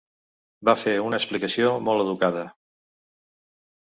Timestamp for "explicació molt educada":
1.23-2.47